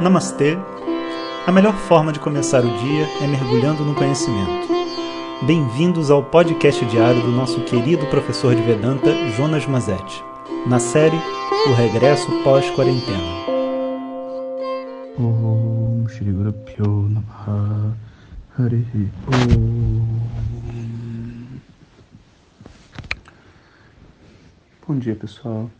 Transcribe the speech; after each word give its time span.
Namastê! 0.00 0.56
A 1.46 1.52
melhor 1.52 1.74
forma 1.74 2.12
de 2.12 2.18
começar 2.18 2.64
o 2.64 2.78
dia 2.78 3.06
é 3.20 3.26
mergulhando 3.26 3.84
no 3.84 3.94
conhecimento. 3.94 4.68
Bem-vindos 5.42 6.10
ao 6.10 6.22
podcast 6.22 6.84
diário 6.86 7.20
do 7.20 7.30
nosso 7.30 7.60
querido 7.62 8.06
professor 8.06 8.54
de 8.54 8.62
Vedanta, 8.62 9.12
Jonas 9.36 9.66
Mazetti, 9.66 10.24
na 10.66 10.78
série 10.78 11.20
O 11.68 11.74
Regresso 11.74 12.30
Pós-Quarentena. 12.42 13.42
Bom 24.86 24.98
dia 24.98 25.14
pessoal. 25.14 25.70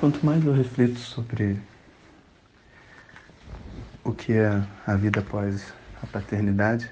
Quanto 0.00 0.24
mais 0.24 0.42
eu 0.46 0.54
reflito 0.54 0.98
sobre 0.98 1.60
o 4.02 4.14
que 4.14 4.32
é 4.32 4.48
a 4.86 4.96
vida 4.96 5.20
após 5.20 5.74
a 6.00 6.06
paternidade, 6.06 6.90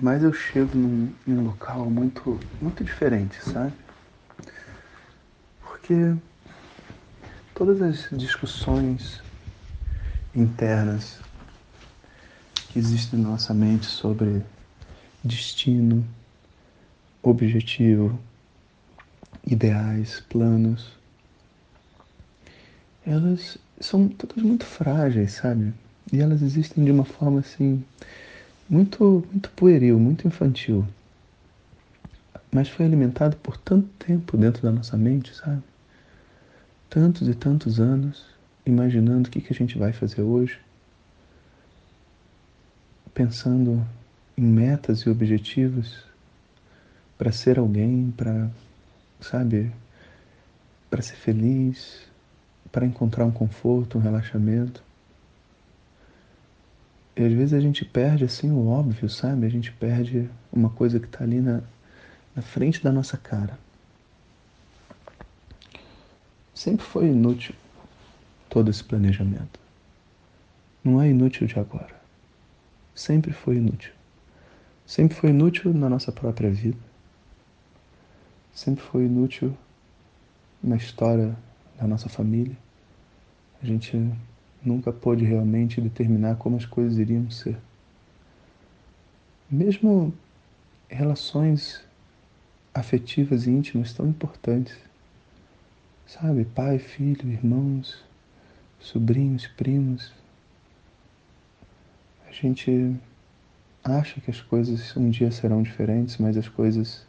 mais 0.00 0.22
eu 0.22 0.32
chego 0.32 0.74
num, 0.78 1.12
num 1.26 1.44
local 1.44 1.90
muito, 1.90 2.40
muito 2.58 2.82
diferente, 2.82 3.36
sabe? 3.44 3.74
Porque 5.60 6.16
todas 7.54 7.82
as 7.82 8.08
discussões 8.18 9.22
internas 10.34 11.20
que 12.70 12.78
existem 12.78 13.20
na 13.20 13.28
nossa 13.28 13.52
mente 13.52 13.84
sobre 13.84 14.42
destino, 15.22 16.02
objetivo, 17.22 18.18
ideais, 19.46 20.20
planos, 20.30 20.96
elas 23.06 23.56
são 23.80 24.08
todas 24.08 24.42
muito 24.42 24.64
frágeis, 24.66 25.32
sabe? 25.32 25.72
E 26.12 26.20
elas 26.20 26.42
existem 26.42 26.84
de 26.84 26.90
uma 26.90 27.04
forma 27.04 27.40
assim 27.40 27.84
muito 28.68 29.24
muito 29.30 29.48
pueril, 29.50 29.98
muito 29.98 30.26
infantil. 30.26 30.86
Mas 32.50 32.68
foi 32.68 32.84
alimentado 32.84 33.36
por 33.36 33.56
tanto 33.56 33.88
tempo 33.98 34.36
dentro 34.36 34.62
da 34.62 34.72
nossa 34.72 34.96
mente, 34.96 35.34
sabe? 35.34 35.62
Tantos 36.90 37.28
e 37.28 37.34
tantos 37.34 37.78
anos 37.78 38.24
imaginando 38.64 39.28
o 39.28 39.30
que, 39.30 39.40
que 39.40 39.52
a 39.52 39.56
gente 39.56 39.78
vai 39.78 39.92
fazer 39.92 40.22
hoje, 40.22 40.58
pensando 43.14 43.86
em 44.36 44.42
metas 44.42 45.00
e 45.00 45.10
objetivos 45.10 46.04
para 47.16 47.30
ser 47.30 47.58
alguém, 47.58 48.12
para, 48.16 48.50
sabe, 49.20 49.70
para 50.90 51.00
ser 51.00 51.14
feliz, 51.14 52.06
para 52.76 52.84
encontrar 52.84 53.24
um 53.24 53.30
conforto, 53.30 53.96
um 53.96 54.02
relaxamento. 54.02 54.84
E 57.16 57.24
às 57.24 57.32
vezes 57.32 57.54
a 57.54 57.60
gente 57.60 57.86
perde 57.86 58.22
assim 58.22 58.50
o 58.50 58.68
óbvio, 58.68 59.08
sabe? 59.08 59.46
A 59.46 59.48
gente 59.48 59.72
perde 59.72 60.28
uma 60.52 60.68
coisa 60.68 61.00
que 61.00 61.06
está 61.06 61.24
ali 61.24 61.40
na, 61.40 61.62
na 62.34 62.42
frente 62.42 62.84
da 62.84 62.92
nossa 62.92 63.16
cara. 63.16 63.58
Sempre 66.54 66.84
foi 66.84 67.06
inútil 67.06 67.54
todo 68.50 68.70
esse 68.70 68.84
planejamento. 68.84 69.58
Não 70.84 71.00
é 71.00 71.08
inútil 71.08 71.46
de 71.46 71.58
agora. 71.58 71.98
Sempre 72.94 73.32
foi 73.32 73.56
inútil. 73.56 73.94
Sempre 74.86 75.16
foi 75.16 75.30
inútil 75.30 75.72
na 75.72 75.88
nossa 75.88 76.12
própria 76.12 76.50
vida. 76.50 76.78
Sempre 78.54 78.84
foi 78.84 79.06
inútil 79.06 79.56
na 80.62 80.76
história 80.76 81.34
da 81.78 81.86
nossa 81.86 82.10
família. 82.10 82.65
A 83.62 83.66
gente 83.66 83.96
nunca 84.62 84.92
pôde 84.92 85.24
realmente 85.24 85.80
determinar 85.80 86.36
como 86.36 86.56
as 86.56 86.66
coisas 86.66 86.98
iriam 86.98 87.30
ser. 87.30 87.56
Mesmo 89.50 90.12
relações 90.88 91.82
afetivas 92.74 93.46
e 93.46 93.50
íntimas 93.50 93.92
tão 93.92 94.08
importantes, 94.08 94.76
sabe? 96.06 96.44
Pai, 96.44 96.78
filho, 96.78 97.30
irmãos, 97.30 98.04
sobrinhos, 98.78 99.46
primos. 99.46 100.12
A 102.28 102.32
gente 102.32 102.94
acha 103.82 104.20
que 104.20 104.30
as 104.30 104.40
coisas 104.40 104.94
um 104.96 105.08
dia 105.08 105.30
serão 105.30 105.62
diferentes, 105.62 106.18
mas 106.18 106.36
as 106.36 106.48
coisas 106.48 107.06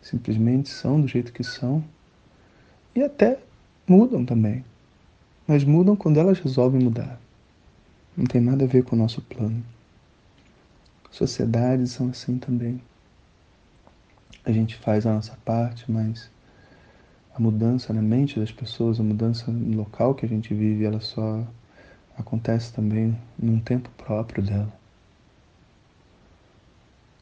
simplesmente 0.00 0.68
são 0.68 1.00
do 1.00 1.08
jeito 1.08 1.32
que 1.32 1.44
são 1.44 1.84
e 2.94 3.02
até 3.02 3.38
mudam 3.86 4.24
também 4.24 4.64
mas 5.46 5.64
mudam 5.64 5.94
quando 5.94 6.18
elas 6.18 6.38
resolvem 6.38 6.82
mudar. 6.82 7.18
Não 8.16 8.24
tem 8.24 8.40
nada 8.40 8.64
a 8.64 8.66
ver 8.66 8.84
com 8.84 8.96
o 8.96 8.98
nosso 8.98 9.20
plano. 9.22 9.62
Sociedades 11.10 11.92
são 11.92 12.08
assim 12.08 12.38
também. 12.38 12.80
A 14.44 14.52
gente 14.52 14.76
faz 14.76 15.06
a 15.06 15.12
nossa 15.12 15.36
parte, 15.44 15.90
mas 15.90 16.30
a 17.34 17.40
mudança 17.40 17.92
na 17.92 18.02
mente 18.02 18.40
das 18.40 18.50
pessoas, 18.50 18.98
a 18.98 19.02
mudança 19.02 19.50
no 19.50 19.76
local 19.76 20.14
que 20.14 20.24
a 20.24 20.28
gente 20.28 20.54
vive, 20.54 20.84
ela 20.84 21.00
só 21.00 21.46
acontece 22.16 22.72
também 22.72 23.16
num 23.38 23.60
tempo 23.60 23.90
próprio 23.96 24.42
dela. 24.42 24.72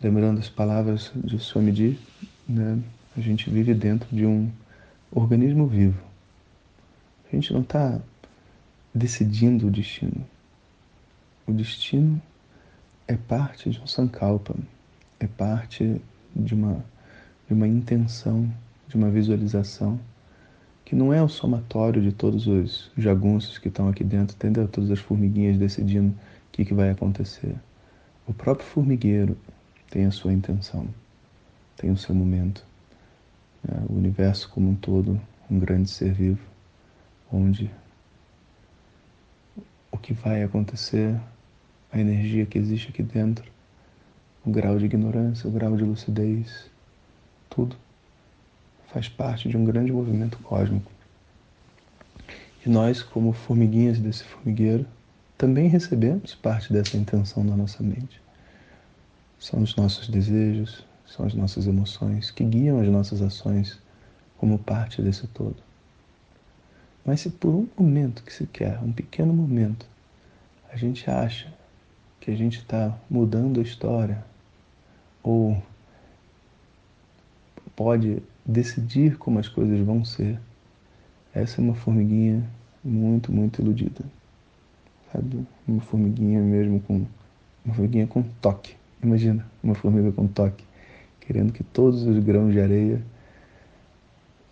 Lembrando 0.01 0.39
as 0.39 0.49
palavras 0.49 1.11
de 1.15 1.39
Swamiji, 1.39 1.99
né? 2.49 2.79
a 3.17 3.21
gente 3.21 3.49
vive 3.49 3.75
dentro 3.75 4.09
de 4.15 4.27
um 4.27 4.51
organismo 5.11 5.67
vivo. 5.67 6.01
A 7.27 7.35
gente 7.35 7.53
não 7.53 7.63
está 7.63 8.01
decidindo 8.95 9.67
o 9.67 9.71
destino. 9.71 10.25
O 11.47 11.53
destino 11.53 12.23
é 13.09 13.17
parte 13.17 13.69
de 13.69 13.81
um 13.81 13.87
sankalpa, 13.87 14.55
é 15.19 15.27
parte 15.27 16.01
de 16.35 16.55
uma, 16.55 16.85
de 17.49 17.55
uma 17.55 17.67
intenção, 17.67 18.51
de 18.89 18.97
uma 18.97 19.11
visualização, 19.11 19.99
que 20.85 20.95
não 20.95 21.13
é 21.13 21.23
o 21.23 21.29
somatório 21.29 22.01
de 22.01 22.13
todos 22.13 22.47
os 22.47 22.91
jagunços 22.97 23.59
que 23.59 23.69
estão 23.69 23.89
aqui 23.89 24.05
dentro, 24.05 24.37
entendeu? 24.37 24.69
Todas 24.69 24.91
as 24.91 25.01
formiguinhas 25.01 25.59
decidindo 25.59 26.11
o 26.11 26.17
que, 26.53 26.65
que 26.65 26.75
vai 26.75 26.91
acontecer. 26.91 27.55
O 28.27 28.33
próprio 28.33 28.67
formigueiro 28.67 29.37
tem 29.91 30.05
a 30.07 30.11
sua 30.11 30.33
intenção, 30.33 30.87
tem 31.77 31.91
o 31.91 31.97
seu 31.97 32.15
momento. 32.15 32.65
É, 33.67 33.93
o 33.93 33.97
universo 33.97 34.49
como 34.51 34.71
um 34.71 34.75
todo, 34.75 35.21
um 35.51 35.59
grande 35.59 35.91
ser 35.91 36.13
vivo, 36.13 36.41
onde 37.33 37.71
que 40.05 40.13
vai 40.13 40.43
acontecer, 40.43 41.19
a 41.91 41.99
energia 41.99 42.45
que 42.45 42.59
existe 42.59 42.91
aqui 42.91 43.03
dentro, 43.03 43.51
o 44.45 44.51
grau 44.51 44.79
de 44.79 44.85
ignorância, 44.85 45.49
o 45.49 45.51
grau 45.51 45.75
de 45.79 45.83
lucidez, 45.83 46.71
tudo 47.49 47.75
faz 48.89 49.09
parte 49.09 49.49
de 49.49 49.57
um 49.57 49.65
grande 49.65 49.91
movimento 49.91 50.37
cósmico. 50.41 50.93
E 52.67 52.69
nós, 52.69 53.03
como 53.03 53.33
formiguinhas 53.33 53.99
desse 53.99 54.25
formigueiro, 54.25 54.87
também 55.39 55.69
recebemos 55.69 56.35
parte 56.35 56.71
dessa 56.71 56.99
intenção 56.99 57.43
na 57.43 57.57
nossa 57.57 57.83
mente. 57.83 58.21
São 59.39 59.63
os 59.63 59.75
nossos 59.75 60.07
desejos, 60.07 60.85
são 61.07 61.25
as 61.25 61.33
nossas 61.33 61.67
emoções 61.67 62.31
que 62.31 62.45
guiam 62.45 62.79
as 62.79 62.89
nossas 62.89 63.23
ações 63.23 63.81
como 64.37 64.59
parte 64.59 65.01
desse 65.01 65.27
todo. 65.29 65.57
Mas 67.07 67.23
se 67.23 67.31
por 67.31 67.55
um 67.55 67.67
momento 67.79 68.23
que 68.23 68.35
se 68.35 68.47
quer, 68.47 68.79
um 68.83 68.93
pequeno 68.93 69.33
momento, 69.33 69.94
a 70.75 70.77
gente 70.77 71.09
acha 71.09 71.55
que 72.19 72.33
a 72.33 72.37
gente 72.37 72.59
está 72.59 72.99
mudando 73.09 73.61
a 73.61 73.63
história 73.63 74.25
ou 75.23 75.63
pode 77.77 78.21
decidir 78.45 79.17
como 79.17 79.39
as 79.39 79.47
coisas 79.47 79.79
vão 79.87 80.05
ser, 80.05 80.41
essa 81.33 81.61
é 81.61 81.65
uma 81.65 81.77
formiguinha 81.77 82.45
muito, 82.83 83.31
muito 83.31 83.63
iludida. 83.63 84.05
Sabe? 85.13 85.47
Uma 85.67 85.81
formiguinha 85.81 86.41
mesmo 86.41 86.81
com. 86.81 87.07
Uma 87.65 87.75
formiguinha 87.75 88.09
com 88.09 88.23
toque. 88.43 88.75
Imagina, 89.01 89.47
uma 89.63 89.77
formiga 89.77 90.11
com 90.11 90.27
toque, 90.27 90.65
querendo 91.21 91.53
que 91.53 91.63
todos 91.63 92.03
os 92.03 92.19
grãos 92.19 92.53
de 92.53 92.61
areia, 92.61 93.01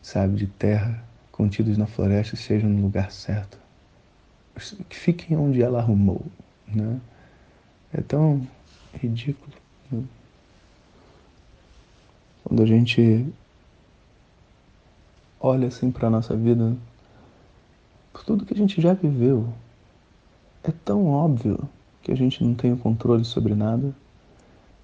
sabe, 0.00 0.36
de 0.36 0.46
terra, 0.46 1.02
contidos 1.32 1.76
na 1.76 1.86
floresta 1.86 2.36
estejam 2.36 2.70
no 2.70 2.80
lugar 2.80 3.10
certo. 3.10 3.61
Que 4.88 4.96
fiquem 4.96 5.36
onde 5.36 5.62
ela 5.62 5.78
arrumou. 5.78 6.24
Né? 6.66 7.00
É 7.92 8.00
tão 8.00 8.46
ridículo. 8.94 9.52
Né? 9.90 10.04
Quando 12.44 12.62
a 12.62 12.66
gente 12.66 13.26
olha 15.40 15.68
assim 15.68 15.90
para 15.90 16.08
a 16.08 16.10
nossa 16.10 16.36
vida, 16.36 16.76
por 18.12 18.24
tudo 18.24 18.44
que 18.44 18.54
a 18.54 18.56
gente 18.56 18.80
já 18.80 18.92
viveu, 18.92 19.52
é 20.62 20.70
tão 20.84 21.06
óbvio 21.06 21.68
que 22.02 22.12
a 22.12 22.16
gente 22.16 22.42
não 22.44 22.54
tem 22.54 22.72
o 22.72 22.76
controle 22.76 23.24
sobre 23.24 23.54
nada. 23.54 23.94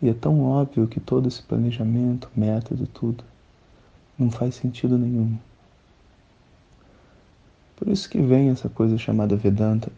E 0.00 0.08
é 0.08 0.14
tão 0.14 0.42
óbvio 0.42 0.86
que 0.86 1.00
todo 1.00 1.26
esse 1.26 1.42
planejamento, 1.42 2.30
método, 2.34 2.86
tudo, 2.86 3.24
não 4.16 4.30
faz 4.30 4.54
sentido 4.54 4.96
nenhum. 4.96 5.36
Por 7.78 7.86
isso 7.86 8.10
que 8.10 8.20
vem 8.20 8.50
essa 8.50 8.68
coisa 8.68 8.98
chamada 8.98 9.36
Vedanta. 9.36 9.88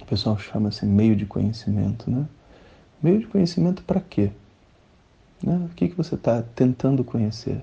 O 0.00 0.04
pessoal 0.04 0.38
chama 0.38 0.68
assim 0.68 0.86
meio 0.86 1.16
de 1.16 1.26
conhecimento, 1.26 2.08
né? 2.08 2.24
Meio 3.02 3.18
de 3.18 3.26
conhecimento 3.26 3.82
para 3.82 4.00
quê? 4.00 4.30
Né? 5.42 5.68
O 5.68 5.74
que, 5.74 5.88
que 5.88 5.96
você 5.96 6.14
está 6.14 6.40
tentando 6.54 7.02
conhecer? 7.02 7.60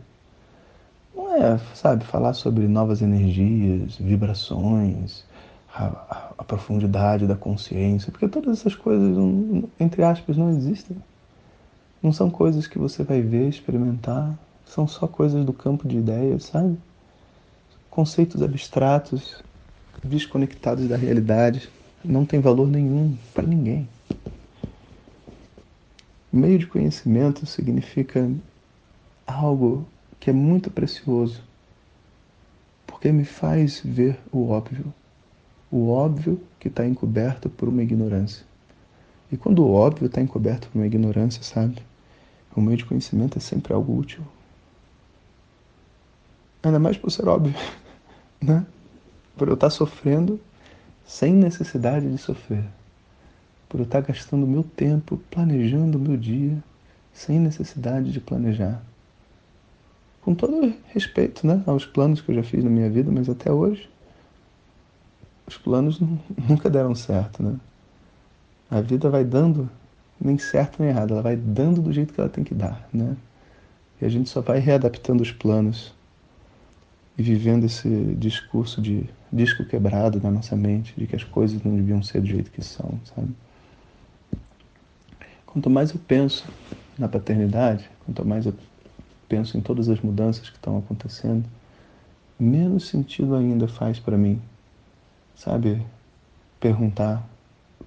Não 1.16 1.34
é, 1.34 1.58
sabe, 1.74 2.04
falar 2.04 2.34
sobre 2.34 2.68
novas 2.68 3.02
energias, 3.02 3.96
vibrações, 3.96 5.24
a, 5.74 5.86
a, 5.86 6.34
a 6.40 6.44
profundidade 6.44 7.26
da 7.26 7.36
consciência, 7.36 8.12
porque 8.12 8.28
todas 8.28 8.60
essas 8.60 8.76
coisas, 8.76 9.16
entre 9.80 10.04
aspas, 10.04 10.36
não 10.36 10.50
existem. 10.50 10.98
Não 12.04 12.12
são 12.12 12.30
coisas 12.30 12.68
que 12.68 12.78
você 12.78 13.02
vai 13.02 13.22
ver, 13.22 13.48
experimentar, 13.48 14.38
são 14.66 14.86
só 14.86 15.08
coisas 15.08 15.46
do 15.46 15.54
campo 15.54 15.88
de 15.88 15.98
ideias, 15.98 16.44
sabe? 16.44 16.78
Conceitos 17.98 18.44
abstratos, 18.44 19.44
desconectados 20.04 20.88
da 20.88 20.96
realidade, 20.96 21.68
não 22.06 22.28
tem 22.28 22.40
valor 22.40 22.68
nenhum 22.68 23.18
para 23.34 23.42
ninguém. 23.42 23.90
Meio 26.32 26.60
de 26.60 26.68
conhecimento 26.68 27.44
significa 27.48 28.30
algo 29.26 29.84
que 30.20 30.30
é 30.30 30.34
muito 30.34 30.70
precioso, 30.70 31.42
porque 32.86 33.12
me 33.12 33.26
faz 33.26 33.82
ver 33.84 34.20
o 34.32 34.48
óbvio, 34.48 34.94
o 35.72 35.90
óbvio 35.90 36.40
que 36.60 36.68
está 36.68 36.86
encoberto 36.86 37.50
por 37.50 37.68
uma 37.68 37.82
ignorância. 37.82 38.46
E 39.32 39.38
quando 39.38 39.66
o 39.66 39.74
óbvio 39.74 40.06
está 40.06 40.22
encoberto 40.22 40.70
por 40.70 40.78
uma 40.78 40.86
ignorância, 40.86 41.42
sabe? 41.42 41.82
O 42.56 42.62
meio 42.62 42.78
de 42.78 42.86
conhecimento 42.86 43.40
é 43.40 43.42
sempre 43.42 43.74
algo 43.74 43.98
útil. 43.98 44.22
Ainda 46.62 46.78
mais 46.78 46.96
por 46.96 47.12
ser 47.12 47.28
óbvio, 47.28 47.56
né? 48.42 48.66
Por 49.36 49.48
eu 49.48 49.54
estar 49.54 49.68
tá 49.68 49.72
sofrendo 49.72 50.40
sem 51.06 51.34
necessidade 51.34 52.10
de 52.10 52.18
sofrer. 52.18 52.64
Por 53.70 53.80
eu 53.80 53.86
estar 53.86 54.02
tá 54.02 54.08
gastando 54.08 54.48
meu 54.48 54.64
tempo 54.64 55.18
planejando 55.30 55.98
o 55.98 56.02
meu 56.02 56.18
dia 56.18 56.58
sem 57.14 57.40
necessidade 57.40 58.12
de 58.12 58.20
planejar. 58.20 58.82
Com 60.22 60.36
todo 60.36 60.74
respeito 60.88 61.48
né, 61.48 61.64
aos 61.66 61.86
planos 61.86 62.22
que 62.22 62.30
eu 62.32 62.36
já 62.36 62.44
fiz 62.44 62.64
na 62.64 62.70
minha 62.70 62.90
vida, 62.90 63.12
mas 63.12 63.30
até 63.30 63.52
hoje 63.52 63.90
os 65.48 65.58
planos 65.58 66.00
nunca 66.50 66.70
deram 66.70 66.94
certo, 66.94 67.42
né? 67.42 67.58
A 68.70 68.82
vida 68.82 69.10
vai 69.10 69.24
dando 69.24 69.70
nem 70.20 70.38
certo 70.38 70.82
nem 70.82 70.90
errado, 70.90 71.14
ela 71.14 71.22
vai 71.22 71.36
dando 71.36 71.82
do 71.82 71.94
jeito 71.94 72.14
que 72.14 72.20
ela 72.20 72.30
tem 72.30 72.44
que 72.44 72.54
dar, 72.54 72.88
né? 72.94 73.16
E 74.02 74.06
a 74.06 74.10
gente 74.10 74.30
só 74.30 74.42
vai 74.42 74.60
readaptando 74.60 75.24
os 75.24 75.32
planos 75.32 75.96
e 77.18 77.24
vivendo 77.24 77.66
esse 77.66 77.90
discurso 78.16 78.82
de 78.82 79.10
disco 79.34 79.66
quebrado 79.66 80.22
na 80.22 80.30
nossa 80.30 80.56
mente, 80.56 80.94
de 80.96 81.08
que 81.08 81.16
as 81.16 81.24
coisas 81.24 81.62
não 81.64 81.76
deviam 81.76 82.04
ser 82.04 82.22
do 82.22 82.28
jeito 82.28 82.52
que 82.52 82.64
são, 82.64 83.00
sabe? 83.16 83.30
Quanto 85.46 85.70
mais 85.70 85.92
eu 85.92 86.00
penso 86.08 86.46
na 86.98 87.08
paternidade, 87.08 87.90
quanto 88.06 88.24
mais 88.24 88.46
eu 88.46 88.54
penso 89.28 89.58
em 89.58 89.62
todas 89.62 89.90
as 89.90 90.00
mudanças 90.00 90.50
que 90.50 90.56
estão 90.56 90.78
acontecendo, 90.78 91.44
menos 92.40 92.88
sentido 92.88 93.36
ainda 93.36 93.68
faz 93.68 94.00
para 94.00 94.18
mim, 94.18 94.40
sabe? 95.36 95.82
Perguntar 96.60 97.28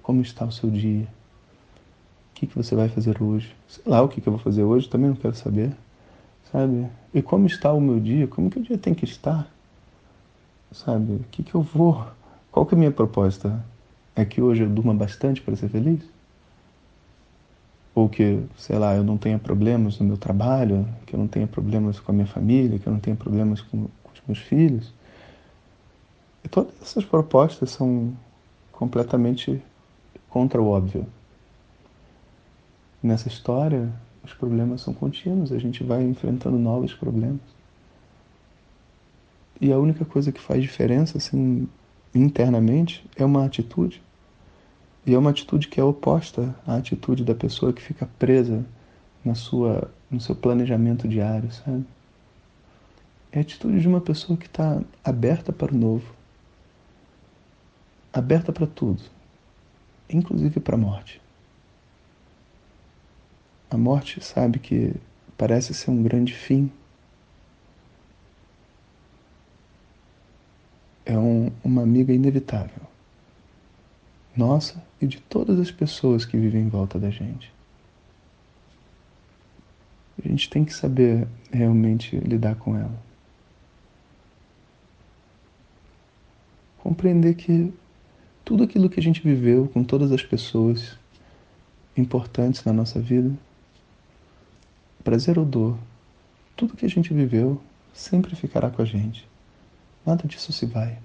como 0.03 0.21
está 0.21 0.45
o 0.45 0.51
seu 0.51 0.69
dia, 0.69 1.05
o 1.05 2.33
que, 2.33 2.47
que 2.47 2.55
você 2.55 2.75
vai 2.75 2.89
fazer 2.89 3.21
hoje, 3.23 3.55
sei 3.67 3.83
lá 3.85 4.01
o 4.01 4.09
que, 4.09 4.19
que 4.19 4.27
eu 4.27 4.33
vou 4.33 4.41
fazer 4.41 4.63
hoje, 4.63 4.89
também 4.89 5.09
não 5.09 5.15
quero 5.15 5.35
saber, 5.35 5.71
sabe? 6.51 6.87
E 7.13 7.21
como 7.21 7.47
está 7.47 7.71
o 7.71 7.81
meu 7.81 7.99
dia, 7.99 8.27
como 8.27 8.49
que 8.49 8.59
o 8.59 8.63
dia 8.63 8.77
tem 8.77 8.93
que 8.93 9.05
estar, 9.05 9.47
sabe? 10.71 11.13
O 11.13 11.25
que, 11.31 11.43
que 11.43 11.55
eu 11.55 11.61
vou, 11.61 12.05
qual 12.51 12.65
que 12.65 12.75
é 12.75 12.77
a 12.77 12.79
minha 12.79 12.91
proposta? 12.91 13.63
É 14.15 14.25
que 14.25 14.41
hoje 14.41 14.63
eu 14.63 14.69
durma 14.69 14.93
bastante 14.93 15.41
para 15.41 15.55
ser 15.55 15.69
feliz? 15.69 16.01
Ou 17.93 18.07
que, 18.07 18.43
sei 18.57 18.77
lá, 18.77 18.95
eu 18.95 19.03
não 19.03 19.17
tenha 19.17 19.37
problemas 19.37 19.99
no 19.99 20.05
meu 20.05 20.17
trabalho, 20.17 20.87
que 21.05 21.13
eu 21.13 21.19
não 21.19 21.27
tenha 21.27 21.47
problemas 21.47 21.99
com 21.99 22.11
a 22.11 22.15
minha 22.15 22.27
família, 22.27 22.79
que 22.79 22.87
eu 22.87 22.93
não 22.93 22.99
tenha 22.99 23.15
problemas 23.15 23.61
com, 23.61 23.83
com 24.03 24.11
os 24.13 24.21
meus 24.27 24.39
filhos? 24.39 24.93
E 26.43 26.47
todas 26.47 26.73
essas 26.81 27.03
propostas 27.03 27.71
são 27.71 28.13
completamente 28.71 29.61
contra 30.29 30.61
o 30.61 30.67
óbvio. 30.67 31.05
Nessa 33.03 33.27
história, 33.27 33.91
os 34.23 34.33
problemas 34.33 34.81
são 34.81 34.93
contínuos, 34.93 35.51
a 35.51 35.57
gente 35.57 35.83
vai 35.83 36.03
enfrentando 36.03 36.57
novos 36.57 36.93
problemas. 36.93 37.41
E 39.59 39.71
a 39.71 39.77
única 39.77 40.05
coisa 40.05 40.31
que 40.31 40.39
faz 40.39 40.61
diferença, 40.61 41.17
assim, 41.17 41.67
internamente, 42.13 43.05
é 43.15 43.23
uma 43.23 43.45
atitude. 43.45 44.01
E 45.05 45.13
é 45.13 45.17
uma 45.17 45.29
atitude 45.31 45.67
que 45.67 45.79
é 45.79 45.83
oposta 45.83 46.55
à 46.65 46.75
atitude 46.75 47.23
da 47.23 47.33
pessoa 47.33 47.73
que 47.73 47.81
fica 47.81 48.07
presa 48.19 48.65
na 49.23 49.35
sua, 49.35 49.91
no 50.09 50.19
seu 50.19 50.35
planejamento 50.35 51.07
diário, 51.07 51.51
sabe? 51.51 51.85
É 53.31 53.39
a 53.39 53.41
atitude 53.41 53.79
de 53.79 53.87
uma 53.87 54.01
pessoa 54.01 54.37
que 54.37 54.45
está 54.45 54.81
aberta 55.03 55.53
para 55.53 55.73
o 55.73 55.77
novo, 55.77 56.13
aberta 58.11 58.51
para 58.51 58.67
tudo, 58.67 59.01
inclusive 60.09 60.59
para 60.59 60.75
a 60.75 60.77
morte. 60.77 61.21
A 63.71 63.77
morte 63.77 64.21
sabe 64.21 64.59
que 64.59 64.93
parece 65.37 65.73
ser 65.73 65.91
um 65.91 66.03
grande 66.03 66.33
fim. 66.33 66.69
É 71.05 71.17
um, 71.17 71.49
uma 71.63 71.81
amiga 71.81 72.11
inevitável. 72.11 72.81
Nossa 74.35 74.83
e 75.01 75.07
de 75.07 75.21
todas 75.21 75.57
as 75.57 75.71
pessoas 75.71 76.25
que 76.25 76.35
vivem 76.35 76.63
em 76.63 76.67
volta 76.67 76.99
da 76.99 77.09
gente. 77.09 77.49
A 80.21 80.27
gente 80.27 80.49
tem 80.49 80.65
que 80.65 80.73
saber 80.73 81.25
realmente 81.49 82.17
lidar 82.17 82.55
com 82.55 82.75
ela. 82.75 83.01
Compreender 86.79 87.35
que 87.35 87.73
tudo 88.43 88.65
aquilo 88.65 88.89
que 88.89 88.99
a 88.99 89.03
gente 89.03 89.21
viveu 89.21 89.69
com 89.69 89.81
todas 89.81 90.11
as 90.11 90.21
pessoas 90.21 90.99
importantes 91.95 92.65
na 92.65 92.73
nossa 92.73 92.99
vida 92.99 93.33
prazer 95.01 95.37
ou 95.37 95.45
dor, 95.45 95.77
tudo 96.55 96.75
que 96.75 96.85
a 96.85 96.89
gente 96.89 97.13
viveu 97.13 97.61
sempre 97.93 98.35
ficará 98.35 98.69
com 98.69 98.81
a 98.81 98.85
gente. 98.85 99.27
Nada 100.05 100.27
disso 100.27 100.51
se 100.51 100.65
vai. 100.65 100.97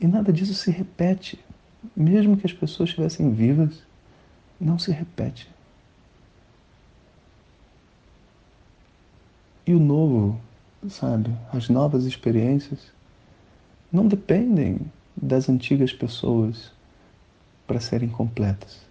E 0.00 0.06
nada 0.06 0.32
disso 0.32 0.54
se 0.54 0.70
repete. 0.70 1.38
Mesmo 1.96 2.36
que 2.36 2.46
as 2.46 2.52
pessoas 2.52 2.90
estivessem 2.90 3.32
vivas, 3.32 3.82
não 4.60 4.78
se 4.78 4.90
repete. 4.90 5.48
E 9.66 9.74
o 9.74 9.78
novo, 9.78 10.40
sabe, 10.88 11.30
as 11.52 11.68
novas 11.68 12.04
experiências, 12.04 12.92
não 13.92 14.06
dependem 14.06 14.80
das 15.16 15.48
antigas 15.48 15.92
pessoas 15.92 16.72
para 17.66 17.80
serem 17.80 18.08
completas. 18.08 18.89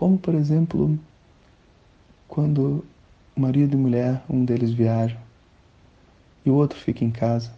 Como, 0.00 0.16
por 0.16 0.34
exemplo, 0.34 0.98
quando 2.26 2.82
marido 3.36 3.74
e 3.74 3.76
mulher, 3.76 4.22
um 4.30 4.46
deles 4.46 4.72
viaja 4.72 5.18
e 6.42 6.48
o 6.48 6.54
outro 6.54 6.78
fica 6.78 7.04
em 7.04 7.10
casa, 7.10 7.52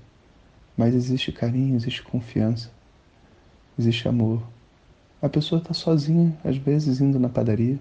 mas 0.77 0.93
existe 0.93 1.31
carinho, 1.31 1.77
existe 1.77 2.03
confiança, 2.03 2.69
existe 3.79 4.09
amor. 4.09 4.43
A 5.23 5.29
pessoa 5.29 5.61
está 5.61 5.73
sozinha, 5.73 6.37
às 6.43 6.57
vezes 6.57 7.01
indo 7.01 7.17
na 7.17 7.29
padaria, 7.29 7.79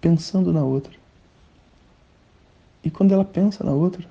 pensando 0.00 0.52
na 0.52 0.64
outra. 0.64 0.94
E 2.82 2.90
quando 2.90 3.14
ela 3.14 3.24
pensa 3.24 3.62
na 3.62 3.70
outra, 3.70 4.04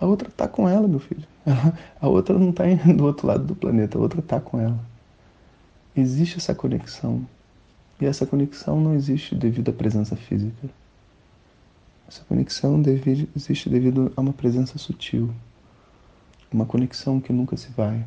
a 0.00 0.06
outra 0.06 0.28
está 0.28 0.46
com 0.46 0.68
ela, 0.68 0.86
meu 0.86 1.00
filho. 1.00 1.26
a 2.00 2.06
outra 2.06 2.38
não 2.38 2.50
está 2.50 2.62
do 2.96 3.04
outro 3.04 3.26
lado 3.26 3.42
do 3.42 3.56
planeta, 3.56 3.98
a 3.98 4.00
outra 4.00 4.20
está 4.20 4.40
com 4.40 4.60
ela. 4.60 4.78
Existe 5.96 6.36
essa 6.36 6.54
conexão. 6.54 7.26
E 8.00 8.04
essa 8.04 8.26
conexão 8.26 8.80
não 8.80 8.94
existe 8.94 9.34
devido 9.34 9.70
à 9.70 9.72
presença 9.72 10.14
física. 10.16 10.68
Essa 12.06 12.22
conexão 12.24 12.80
existe 13.34 13.68
devido 13.68 14.12
a 14.16 14.20
uma 14.20 14.32
presença 14.32 14.78
sutil. 14.78 15.34
Uma 16.52 16.66
conexão 16.66 17.20
que 17.20 17.32
nunca 17.32 17.56
se 17.56 17.70
vai. 17.70 18.04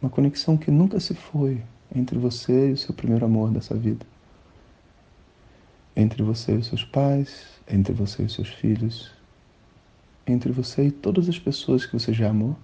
Uma 0.00 0.10
conexão 0.10 0.56
que 0.56 0.70
nunca 0.70 1.00
se 1.00 1.14
foi 1.14 1.60
entre 1.94 2.18
você 2.18 2.70
e 2.70 2.72
o 2.72 2.76
seu 2.76 2.94
primeiro 2.94 3.24
amor 3.24 3.50
dessa 3.50 3.74
vida. 3.74 4.06
Entre 5.96 6.22
você 6.22 6.52
e 6.52 6.58
os 6.58 6.66
seus 6.66 6.84
pais, 6.84 7.46
entre 7.68 7.92
você 7.92 8.22
e 8.22 8.26
os 8.26 8.34
seus 8.34 8.48
filhos, 8.48 9.12
entre 10.26 10.50
você 10.52 10.86
e 10.86 10.90
todas 10.90 11.28
as 11.28 11.38
pessoas 11.38 11.84
que 11.84 11.92
você 11.92 12.12
já 12.12 12.30
amou, 12.30 12.56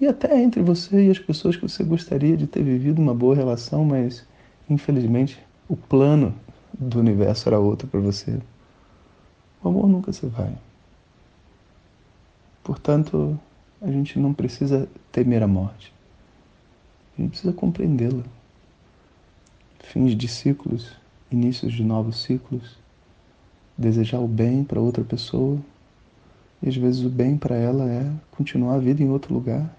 e 0.00 0.06
até 0.06 0.40
entre 0.40 0.62
você 0.62 1.06
e 1.06 1.10
as 1.10 1.18
pessoas 1.18 1.56
que 1.56 1.62
você 1.62 1.84
gostaria 1.84 2.36
de 2.36 2.46
ter 2.46 2.62
vivido 2.62 3.00
uma 3.00 3.14
boa 3.14 3.34
relação, 3.34 3.84
mas 3.84 4.24
Infelizmente, 4.70 5.36
o 5.68 5.76
plano 5.76 6.32
do 6.72 7.00
universo 7.00 7.48
era 7.48 7.58
outro 7.58 7.88
para 7.88 7.98
você. 7.98 8.40
O 9.62 9.68
amor 9.68 9.88
nunca 9.88 10.12
se 10.12 10.24
vai. 10.26 10.56
Portanto, 12.62 13.38
a 13.82 13.90
gente 13.90 14.18
não 14.18 14.32
precisa 14.32 14.88
temer 15.10 15.42
a 15.42 15.48
morte. 15.48 15.92
A 17.18 17.20
gente 17.20 17.30
precisa 17.30 17.52
compreendê-la. 17.52 18.22
Fins 19.80 20.16
de 20.16 20.28
ciclos, 20.28 20.92
inícios 21.32 21.72
de 21.72 21.82
novos 21.82 22.22
ciclos, 22.22 22.78
desejar 23.76 24.20
o 24.20 24.28
bem 24.28 24.62
para 24.62 24.80
outra 24.80 25.02
pessoa 25.02 25.58
e 26.62 26.68
às 26.68 26.76
vezes 26.76 27.04
o 27.04 27.08
bem 27.08 27.36
para 27.36 27.56
ela 27.56 27.90
é 27.90 28.08
continuar 28.30 28.74
a 28.74 28.78
vida 28.78 29.02
em 29.02 29.08
outro 29.08 29.34
lugar, 29.34 29.74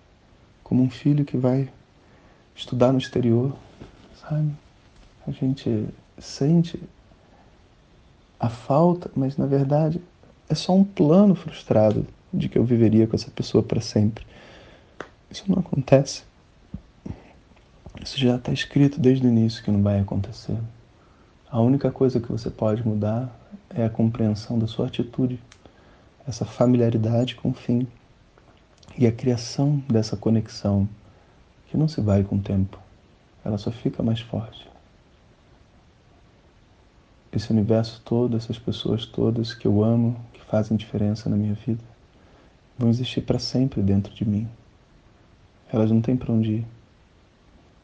como 0.63 0.83
um 0.83 0.89
filho 0.89 1.24
que 1.24 1.38
vai 1.38 1.69
estudar 2.55 2.91
no 2.91 2.98
exterior, 2.98 3.55
sabe? 4.19 4.51
A 5.28 5.32
gente 5.32 5.88
sente 6.18 6.82
a 8.40 8.50
falta, 8.50 9.10
mas 9.16 9.38
na 9.38 9.46
verdade 9.46 10.01
é 10.50 10.56
só 10.56 10.75
um 10.75 10.84
plano 10.84 11.36
frustrado 11.36 12.06
de 12.34 12.50
que 12.50 12.58
eu 12.58 12.63
viveria 12.63 13.08
com 13.08 13.16
essa 13.16 13.30
pessoa 13.32 13.63
para 13.63 13.80
sempre. 13.80 14.25
Isso 15.30 15.46
não 15.48 15.60
acontece. 15.60 16.24
Isso 18.01 18.20
já 18.20 18.36
está 18.36 18.51
escrito 18.51 19.00
desde 19.00 19.25
o 19.25 19.30
início 19.30 19.63
que 19.63 19.72
não 19.72 19.82
vai 19.82 20.00
acontecer. 20.00 20.58
A 21.50 21.60
única 21.60 21.92
coisa 21.92 22.20
que 22.20 22.32
você 22.32 22.50
pode 22.50 22.86
mudar 22.88 23.30
é 23.70 23.86
a 23.86 23.90
compreensão 23.90 24.58
da 24.58 24.68
sua 24.68 24.88
atitude, 24.88 25.40
essa 26.28 26.46
familiaridade 26.46 27.36
com 27.36 27.50
o 27.50 27.54
fim 27.54 27.88
e 28.98 29.06
a 29.06 29.12
criação 29.12 29.84
dessa 29.90 30.18
conexão 30.18 30.88
que 31.70 31.78
não 31.78 31.88
se 31.88 32.01
vai 32.01 32.24
com 32.24 32.38
o 32.38 32.42
tempo, 32.42 32.78
ela 33.44 33.58
só 33.58 33.72
fica 33.72 34.01
mais 34.01 34.20
forte. 34.20 34.71
Esse 37.33 37.51
universo 37.51 38.01
todo, 38.03 38.35
essas 38.35 38.59
pessoas 38.59 39.05
todas 39.05 39.53
que 39.53 39.65
eu 39.65 39.83
amo, 39.83 40.19
que 40.33 40.41
fazem 40.41 40.75
diferença 40.75 41.29
na 41.29 41.38
minha 41.38 41.53
vida, 41.53 41.83
vão 42.77 42.89
existir 42.89 43.21
para 43.21 43.39
sempre 43.39 43.81
dentro 43.81 44.13
de 44.13 44.27
mim. 44.27 44.47
Elas 45.71 45.89
não 45.89 46.01
têm 46.01 46.17
para 46.17 46.33
onde 46.33 46.51
ir. 46.55 46.67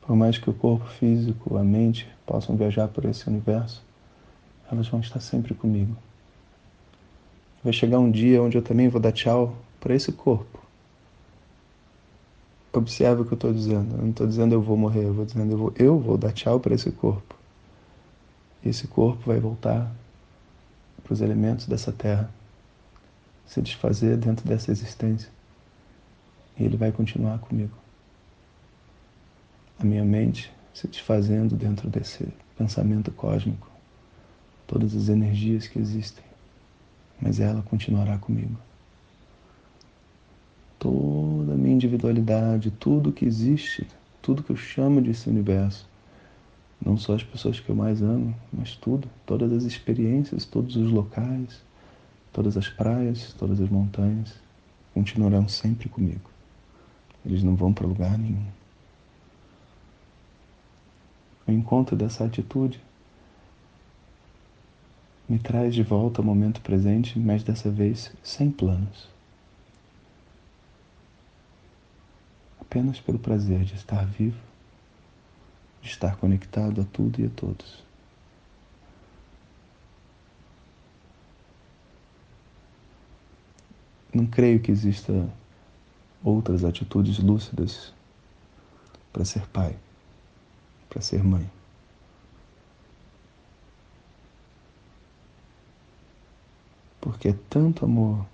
Por 0.01 0.15
mais 0.15 0.37
que 0.37 0.49
o 0.49 0.53
corpo 0.53 0.85
físico, 0.85 1.57
a 1.57 1.63
mente 1.63 2.07
possam 2.25 2.57
viajar 2.57 2.87
por 2.89 3.05
esse 3.05 3.27
universo, 3.29 3.83
elas 4.69 4.87
vão 4.87 4.99
estar 4.99 5.21
sempre 5.21 5.53
comigo. 5.53 5.95
Vai 7.63 7.71
chegar 7.71 7.99
um 7.99 8.11
dia 8.11 8.41
onde 8.41 8.57
eu 8.57 8.61
também 8.61 8.89
vou 8.89 8.99
dar 8.99 9.11
tchau 9.13 9.55
para 9.79 9.95
esse 9.95 10.11
corpo. 10.11 10.59
Observe 12.73 13.21
o 13.21 13.25
que 13.25 13.33
eu 13.33 13.37
estou 13.37 13.53
dizendo. 13.53 13.95
Eu 13.95 14.01
não 14.01 14.09
estou 14.09 14.27
dizendo 14.27 14.53
eu 14.53 14.61
vou 14.61 14.75
morrer, 14.75 15.05
eu 15.05 15.13
vou 15.13 15.25
dizendo 15.25 15.51
eu 15.51 15.57
vou, 15.57 15.73
eu 15.77 15.97
vou 15.97 16.17
dar 16.17 16.33
tchau 16.33 16.59
para 16.59 16.75
esse 16.75 16.91
corpo. 16.91 17.37
Esse 18.67 18.86
corpo 18.86 19.24
vai 19.25 19.39
voltar 19.39 19.89
para 21.01 21.13
os 21.13 21.21
elementos 21.21 21.67
dessa 21.67 21.89
terra, 21.89 22.29
se 23.45 23.62
desfazer 23.62 24.17
dentro 24.17 24.45
dessa 24.45 24.71
existência. 24.71 25.29
E 26.59 26.65
ele 26.65 26.75
vai 26.75 26.91
continuar 26.91 27.39
comigo. 27.39 27.71
A 29.79 29.86
minha 29.86 30.03
mente 30.03 30.51
se 30.74 30.86
desfazendo 30.86 31.55
dentro 31.55 31.89
desse 31.89 32.27
pensamento 32.57 33.09
cósmico 33.12 33.69
todas 34.67 34.93
as 34.93 35.07
energias 35.07 35.65
que 35.65 35.79
existem, 35.79 36.25
mas 37.21 37.39
ela 37.39 37.62
continuará 37.62 38.17
comigo. 38.17 38.59
Toda 40.77 41.53
a 41.53 41.55
minha 41.55 41.74
individualidade, 41.74 42.69
tudo 42.69 43.13
que 43.13 43.24
existe, 43.24 43.88
tudo 44.21 44.43
que 44.43 44.51
eu 44.51 44.57
chamo 44.57 45.00
desse 45.00 45.29
universo, 45.29 45.88
não 46.84 46.98
só 46.98 47.15
as 47.15 47.24
pessoas 47.24 47.60
que 47.60 47.69
eu 47.69 47.75
mais 47.75 48.01
amo, 48.01 48.36
mas 48.51 48.75
tudo, 48.75 49.10
todas 49.25 49.51
as 49.51 49.63
experiências, 49.63 50.46
todos 50.46 50.75
os 50.75 50.91
locais, 50.91 51.62
todas 52.31 52.55
as 52.55 52.69
praias, 52.69 53.34
todas 53.34 53.60
as 53.60 53.69
montanhas, 53.69 54.34
continuarão 54.93 55.48
sempre 55.48 55.89
comigo. 55.89 56.29
Eles 57.25 57.43
não 57.43 57.55
vão 57.55 57.74
para 57.74 57.88
lugar 57.88 58.17
nenhum. 58.17 58.46
O 61.48 61.51
encontro 61.51 61.96
dessa 61.96 62.25
atitude 62.25 62.79
me 65.27 65.39
traz 65.39 65.74
de 65.74 65.84
volta 65.84 66.22
ao 66.22 66.25
momento 66.25 66.62
presente, 66.62 67.19
mas 67.19 67.43
dessa 67.43 67.69
vez 67.69 68.12
sem 68.24 68.50
planos. 68.50 69.10
Apenas 72.62 73.00
pelo 73.00 73.19
prazer 73.19 73.63
de 73.63 73.75
estar 73.75 74.05
vivo, 74.05 74.38
estar 75.89 76.17
conectado 76.17 76.82
a 76.82 76.84
tudo 76.86 77.22
e 77.22 77.25
a 77.25 77.29
todos. 77.29 77.84
Não 84.13 84.25
creio 84.25 84.60
que 84.60 84.72
exista 84.72 85.29
outras 86.24 86.63
atitudes 86.63 87.20
lúcidas 87.20 87.94
para 89.13 89.25
ser 89.25 89.46
pai, 89.48 89.77
para 90.89 91.01
ser 91.01 91.24
mãe. 91.24 91.50
porque 97.08 97.29
é 97.29 97.36
tanto 97.50 97.86
amor, 97.86 98.25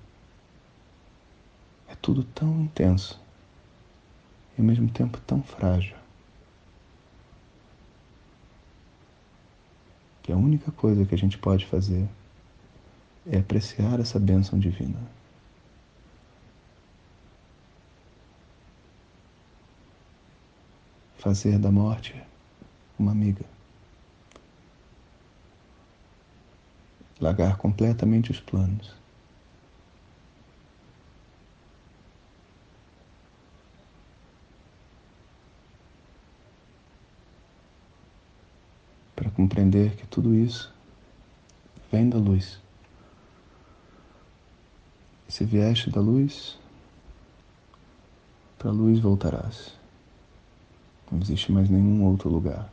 é 1.88 1.96
tudo 1.96 2.24
tão 2.24 2.62
intenso 2.62 3.22
e 4.58 4.62
ao 4.62 4.66
mesmo 4.66 4.90
tempo 4.90 5.20
tão 5.22 5.44
frágil. 5.44 6.03
Que 10.24 10.32
a 10.32 10.36
única 10.36 10.72
coisa 10.72 11.06
que 11.06 11.14
a 11.14 11.18
gente 11.18 11.38
pode 11.38 11.66
fazer 11.66 12.08
é 13.30 13.38
apreciar 13.38 14.00
essa 14.00 14.20
bênção 14.20 14.58
divina. 14.58 14.98
Fazer 21.18 21.60
da 21.60 21.72
morte 21.72 22.16
uma 22.98 23.12
amiga. 23.12 23.46
largar 27.24 27.58
completamente 27.58 28.32
os 28.32 28.40
planos. 28.40 28.94
Para 39.16 39.32
compreender 39.44 39.98
que 39.98 40.08
tudo 40.08 40.34
isso 40.34 40.74
vem 41.92 42.10
da 42.10 42.18
luz. 42.18 42.62
se 45.28 45.44
vieste 45.44 45.90
da 45.90 46.00
luz, 46.00 46.58
para 48.58 48.70
a 48.70 48.74
luz 48.74 49.00
voltarás. 49.00 49.74
Não 51.12 51.20
existe 51.20 51.52
mais 51.52 51.70
nenhum 51.70 52.06
outro 52.06 52.30
lugar 52.30 52.72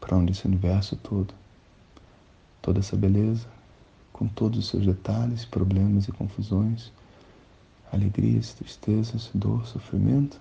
para 0.00 0.16
onde 0.16 0.32
esse 0.32 0.46
universo 0.46 0.96
todo 0.96 1.32
toda 2.60 2.80
essa 2.80 2.96
beleza, 2.96 3.46
com 4.10 4.26
todos 4.26 4.58
os 4.58 4.68
seus 4.68 4.86
detalhes, 4.86 5.44
problemas 5.44 6.08
e 6.08 6.12
confusões, 6.12 6.90
alegrias, 7.92 8.54
tristezas, 8.54 9.30
dor, 9.34 9.66
sofrimento, 9.66 10.40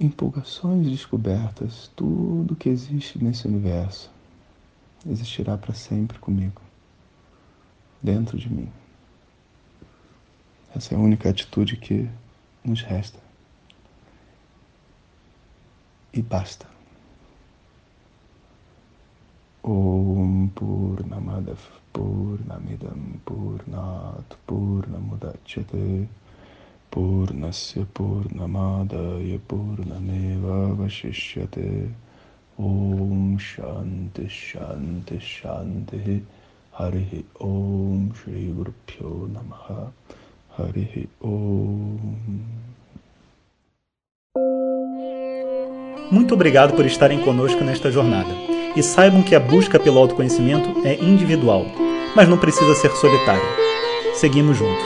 empolgações 0.00 0.88
descobertas, 0.88 1.90
tudo 1.94 2.56
que 2.56 2.70
existe 2.70 3.22
nesse 3.22 3.46
universo 3.46 4.10
existirá 5.06 5.58
para 5.58 5.74
sempre 5.74 6.18
comigo, 6.18 6.62
dentro 8.02 8.38
de 8.38 8.50
mim. 8.50 8.72
Essa 10.74 10.94
é 10.94 10.96
a 10.96 11.00
única 11.00 11.28
atitude 11.28 11.76
que 11.76 12.08
nos 12.64 12.80
resta. 12.80 13.18
E 16.12 16.22
basta. 16.22 16.66
Om 19.62 20.48
Purnamadav 20.54 21.60
Purnamidam 21.92 23.20
Purnat 23.24 24.34
Purnamudachyate 24.46 26.08
Purnameva 29.48 30.74
Vashishyate. 30.74 31.88
Om 32.58 33.38
Shanti 33.38 34.28
Shanti 34.28 35.20
Shanti. 35.20 36.22
Harihi 36.72 37.24
Om 37.40 38.10
Shri 38.14 38.54
Pyo 38.86 39.28
Namaha. 39.32 39.92
Harihi 40.58 41.08
Om. 41.22 42.16
Muito 46.10 46.34
obrigado 46.34 46.74
por 46.74 46.84
estarem 46.84 47.20
conosco 47.20 47.62
nesta 47.62 47.90
jornada. 47.92 48.34
E 48.74 48.82
saibam 48.82 49.22
que 49.22 49.34
a 49.34 49.40
busca 49.40 49.78
pelo 49.78 49.98
autoconhecimento 49.98 50.84
é 50.84 50.94
individual, 50.94 51.66
mas 52.16 52.28
não 52.28 52.36
precisa 52.36 52.74
ser 52.74 52.90
solitária. 52.92 53.42
Seguimos 54.14 54.56
juntos. 54.56 54.84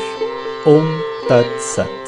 Om 0.66 1.13
Tat 1.28 1.48
Sat. 1.58 2.03